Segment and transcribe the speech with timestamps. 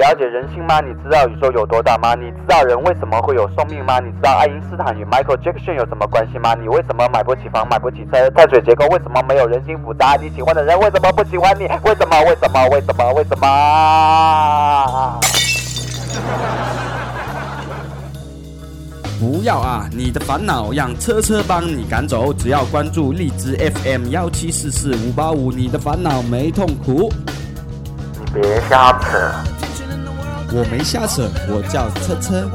[0.00, 0.80] 了解人性吗？
[0.80, 2.14] 你知道宇宙有多大吗？
[2.14, 4.00] 你知道人为什么会有寿命吗？
[4.00, 6.54] 你知道爱因斯坦与 Michael Jackson 有什么关系吗？
[6.54, 8.30] 你为什么买不起房、买不起车？
[8.30, 10.16] 碳水结构为什么没有人心复杂？
[10.16, 11.64] 你喜欢的人为什么不喜欢你？
[11.84, 12.18] 为什么？
[12.22, 12.66] 为什么？
[12.70, 13.12] 为什么？
[13.12, 15.20] 为什么？
[19.20, 19.86] 不要啊！
[19.92, 27.12] 你的烦恼让车车帮你赶走，只要关注荔枝 FM 幺七四四五八五，你的烦恼没痛苦。
[28.18, 29.30] 你别瞎扯！
[30.52, 32.48] 我没瞎扯，我叫车车。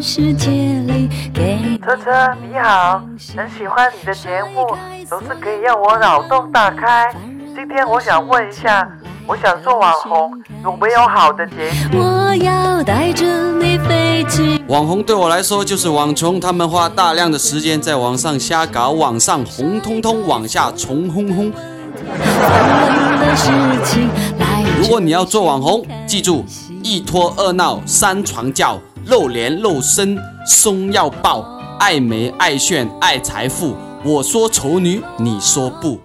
[0.00, 3.02] 世界里给车车你好，
[3.36, 4.74] 很喜欢你的节目，
[5.06, 7.12] 总是可以让我脑洞大开。
[7.54, 8.88] 今天我想问一下，
[9.26, 10.32] 我想做网红，
[10.64, 12.00] 有没有好的捷径？
[12.00, 13.26] 我要带着
[13.58, 14.62] 你飞去。
[14.68, 21.52] 网红对我来说就是网虫，他们花大量的时间在网上瞎搞，网上红彤彤，网下虫轰轰。
[24.78, 26.44] 如果你要做网红，记住
[26.84, 28.80] 一拖二闹三床觉。
[29.06, 31.44] 露脸露身，松要抱，
[31.80, 33.74] 爱美爱炫爱财富。
[34.04, 35.98] 我说丑女，你说不？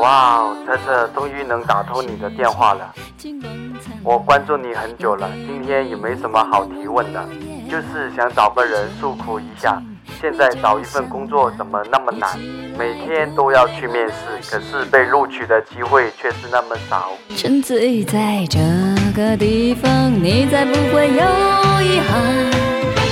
[0.00, 2.90] 哇哦，车车终于能打通你的电话了。
[4.02, 7.22] 我关注你很久了，今天也没什么好提问的，
[7.70, 9.82] 就是想找个人诉苦一下。
[10.20, 12.38] 现在找一份工作怎么那么难？
[12.78, 14.14] 每天都要去面试，
[14.50, 17.12] 可是被录取的机会却是那么少。
[17.36, 18.58] 沉醉在这
[19.14, 21.14] 个地方，你再不会有
[21.82, 22.52] 遗憾。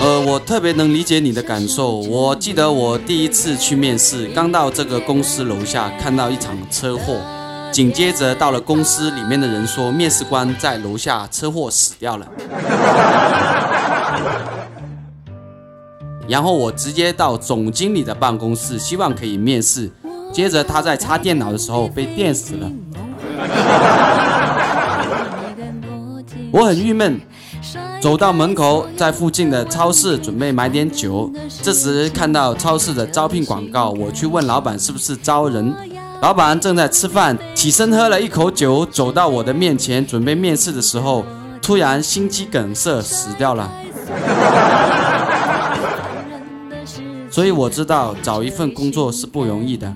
[0.00, 1.96] 呃，我特别能理解你的感受。
[1.96, 7.20] 我记得我第一次去面试，刚到这个公司楼下，看到一场车祸，
[7.72, 12.26] 紧接着到了公司里面的人说，面试官在楼下车祸死掉了。
[16.28, 19.90] 然后我直接到总经理的办公室，希望可以面试。
[20.30, 22.70] 接着他在插电脑的时候被电死了。
[26.50, 27.18] 我很郁闷，
[28.00, 31.32] 走到门口，在附近的超市准备买点酒。
[31.62, 35.74] 这时看到超市的招聘广告，我去问老板是不是招人。
[36.20, 41.24] 老板正在吃饭，起身喝了一口酒，走到我的面前准备面试的时候，
[41.62, 43.70] 突然心肌梗塞死掉了。
[47.38, 49.86] 所以我知道找一份工作是不容易的。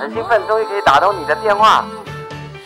[0.00, 1.84] 很兴奋，终于可以打通你的电话。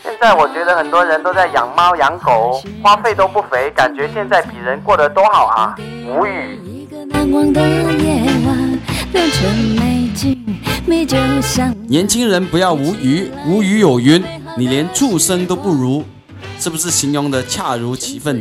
[0.03, 5.77] 现在我觉得很多人都在养猫养狗，花费都不菲，感觉现在比人过得多好啊，
[6.09, 6.59] 无语。
[11.89, 14.23] 年轻人不要无语，无语有云，
[14.57, 16.05] 你连畜生都不如，
[16.59, 18.41] 是不是形容的恰如其分？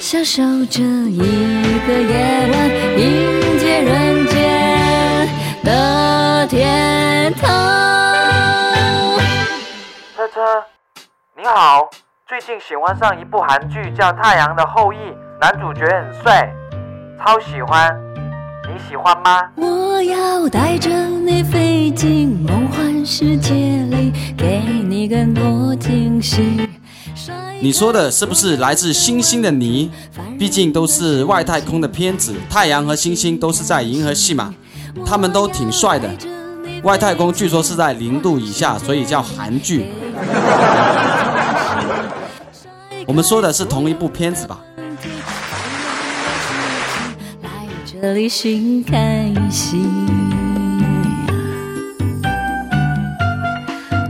[0.00, 1.18] 享受这一
[1.86, 5.28] 个夜晚，迎接人间
[5.62, 7.50] 的天堂。
[10.16, 10.40] 车车，
[11.36, 11.90] 你好。
[12.26, 14.96] 最近喜欢上一部韩剧，叫《太阳的后裔》，
[15.40, 16.52] 男主角很帅，
[17.16, 17.96] 超喜欢。
[18.66, 19.40] 你喜欢吗？
[19.54, 26.68] 我要带着你飞进梦幻世界里，给你更多惊喜。
[27.60, 29.92] 你说的是不是来自星星的你？
[30.36, 34.52] 毕竟都是外太空的片子，太阳和星星都是在银河系嘛，
[35.06, 36.10] 他们都挺帅的。
[36.82, 39.86] 外太空据说是在零度以下，所以叫韩剧。
[43.06, 44.58] 我们说的是同一部片子吧？
[48.00, 49.90] 这里心开心。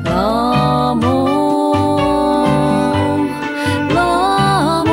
[0.04, 1.06] 落寞，
[3.94, 4.90] 落寞，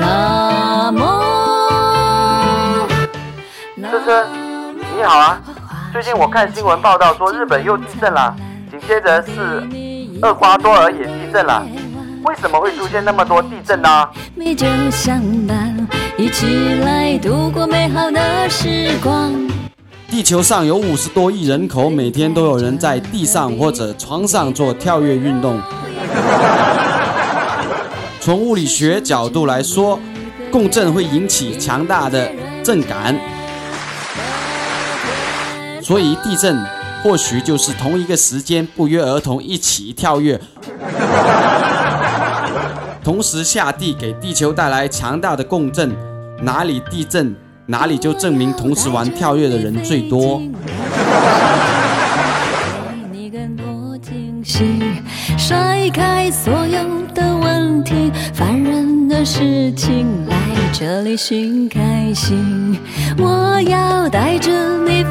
[0.00, 1.04] 落寞。
[3.82, 4.26] 思思，
[4.96, 5.38] 你好啊！
[5.92, 8.34] 最近我看新闻报道说日本又地震了，
[8.70, 9.68] 紧接着是。
[10.22, 11.62] 厄瓜多尔也地震了，
[12.24, 14.08] 为什么会出现那么多地震呢？
[20.08, 25.60] 地球上有五十多亿人口，每天都有人在地上或者床上做跳跃运动。
[28.20, 29.98] 从物理学角度来说，
[30.50, 32.30] 共振会引起强大的
[32.62, 33.16] 震感，
[35.82, 36.58] 所以地震
[37.02, 40.40] 或许就是同一个时间不约而同一起跳跃，
[43.06, 45.94] 同时下地给地球带来强大的共振。
[46.42, 47.32] 哪里地震？
[47.64, 50.42] 哪里就证明同时玩跳跃的人最多。
[55.38, 56.80] 甩开所有
[57.14, 60.36] 的问题，烦人的事情，来
[60.72, 62.76] 这里寻开心。
[63.18, 64.50] 我要带着
[64.84, 65.04] 你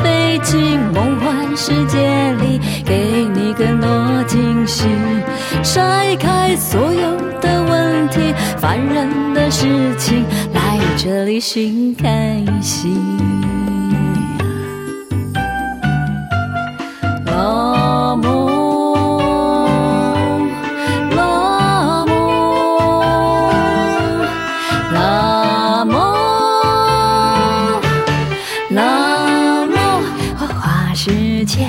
[11.39, 12.95] 寻开心。
[17.25, 18.47] 啊啦嗦
[21.15, 22.11] 啦嗦
[24.93, 25.95] 啦嗦
[28.73, 28.79] 啦
[30.37, 31.67] 花花世界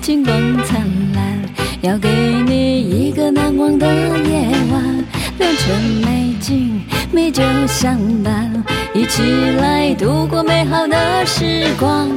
[0.00, 0.80] 金光灿
[1.14, 1.42] 烂
[1.82, 2.08] 要给
[2.46, 5.04] 你一个难忘的夜晚
[5.38, 6.80] 良辰美景
[7.12, 9.22] 美酒相伴一起
[9.60, 12.10] 来度过美好的时光。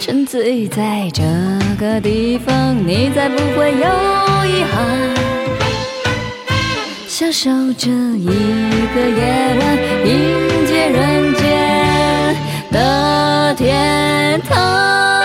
[0.00, 1.24] 沉醉在这
[1.80, 3.80] 个地方，你再不会有
[4.46, 4.76] 遗憾。
[7.08, 8.28] 享受这一
[8.94, 9.76] 个夜晚，
[10.06, 12.36] 迎接人间
[12.70, 15.17] 的天堂。